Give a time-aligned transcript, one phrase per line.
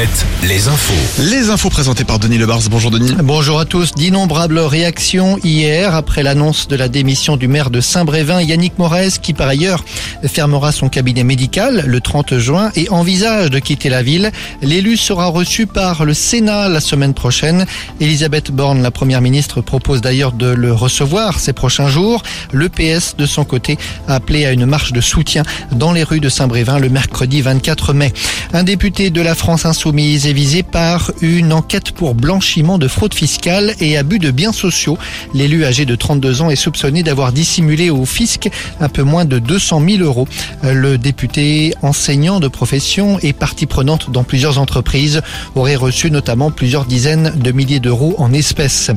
[0.00, 1.22] Alouette, les infos.
[1.30, 2.62] Les infos présentées par Denis Lebars.
[2.70, 3.12] Bonjour Denis.
[3.22, 3.92] Bonjour à tous.
[3.92, 9.34] D'innombrables réactions hier après l'annonce de la démission du maire de Saint-Brévin, Yannick Morez, qui
[9.34, 9.84] par ailleurs
[10.24, 14.32] fermera son cabinet médical le 30 juin et envisage de quitter la ville.
[14.62, 17.66] L'élu sera reçu par le Sénat la semaine prochaine.
[18.00, 22.22] Elisabeth Borne, la première ministre, propose d'ailleurs de le recevoir ces prochains jours.
[22.52, 23.76] Le PS, de son côté,
[24.08, 27.92] a appelé à une marche de soutien dans les rues de Saint-Brévin le mercredi 24
[27.92, 28.14] mai.
[28.54, 33.12] Un député de la France Insoumise est visé par une enquête pour blanchiment de fraude
[33.14, 34.98] fiscale et abus de biens sociaux.
[35.34, 38.48] L'élu âgé de 32 ans est soupçonné d'avoir dissimulé au fisc
[38.80, 40.28] un peu moins de 200 000 euros.
[40.62, 45.22] Le député enseignant de profession et partie prenante dans plusieurs entreprises
[45.54, 48.90] aurait reçu notamment plusieurs dizaines de milliers d'euros en espèces.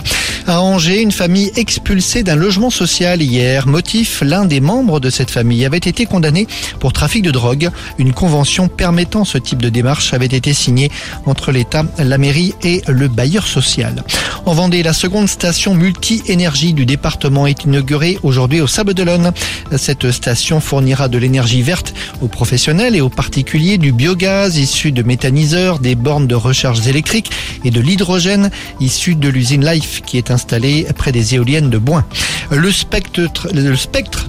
[0.47, 3.67] À Angers, une famille expulsée d'un logement social hier.
[3.67, 6.47] Motif, l'un des membres de cette famille avait été condamné
[6.79, 7.69] pour trafic de drogue.
[7.97, 10.82] Une convention permettant ce type de démarche avait été signée
[11.25, 14.03] entre l'État, la mairie et le bailleur social.
[14.45, 19.31] En Vendée, la seconde station multi-énergie du département est inaugurée aujourd'hui au Sable d'Olonne.
[19.77, 25.01] Cette station fournira de l'énergie verte aux professionnels et aux particuliers, du biogaz issu de
[25.01, 27.31] méthaniseurs, des bornes de recharge électriques
[27.63, 32.05] et de l'hydrogène issu de l'usine Life qui est installée près des éoliennes de Boin.
[32.51, 33.47] Le spectre,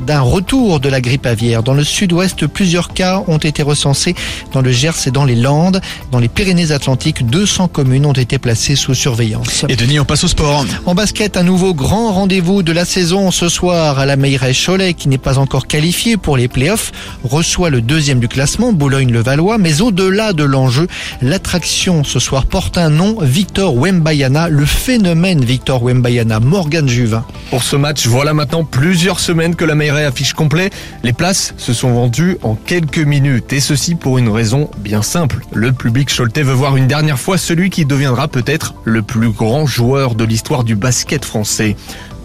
[0.07, 1.63] d'un retour de la grippe aviaire.
[1.63, 4.15] Dans le sud-ouest, plusieurs cas ont été recensés
[4.53, 5.81] dans le Gers et dans les Landes.
[6.11, 9.65] Dans les Pyrénées-Atlantiques, 200 communes ont été placées sous surveillance.
[9.71, 10.67] Et Denis, on passe au sport.
[10.85, 14.93] En basket, un nouveau grand rendez-vous de la saison ce soir à la Meilleray Cholet,
[14.93, 16.93] qui n'est pas encore qualifié pour les playoffs,
[17.23, 19.57] reçoit le deuxième du classement, Boulogne-le-Valois.
[19.57, 20.87] Mais au-delà de l'enjeu,
[21.23, 27.25] l'attraction ce soir porte un nom, Victor Wembayana, le phénomène Victor Wembayana, Morgan Juvin.
[27.49, 30.69] Pour ce match, voilà maintenant plusieurs semaines que la Meilleray affiche complet.
[31.05, 35.39] Les places se sont vendues en quelques minutes et ceci pour une raison bien simple.
[35.55, 39.67] Le public choletais veut voir une dernière fois celui qui deviendra peut-être le plus grand
[39.67, 41.77] joueur de l'histoire du basket français.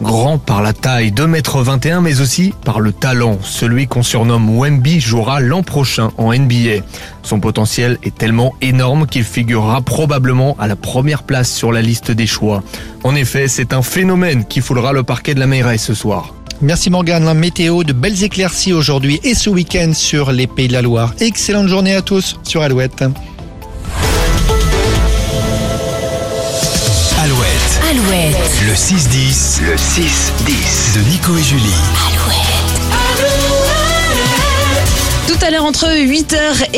[0.02, 3.38] Grand par la taille, 2m21, mais aussi par le talent.
[3.44, 6.84] Celui qu'on surnomme Wemby jouera l'an prochain en NBA.
[7.22, 12.12] Son potentiel est tellement énorme qu'il figurera probablement à la première place sur la liste
[12.12, 12.64] des choix.
[13.04, 16.34] En effet, c'est un phénomène qui foulera le parquet de la Meilleray ce soir.
[16.62, 17.26] Merci Morgane.
[17.26, 21.14] La météo de belles éclaircies aujourd'hui et ce week-end sur les Pays de la Loire.
[21.20, 23.04] Excellente journée à tous sur Alouette.
[27.90, 30.96] Alouette, Alouette, le 6-10, Le 6-10.
[30.96, 31.74] de Nico et Julie.
[35.28, 36.36] Tout à l'heure entre 8h
[36.74, 36.78] et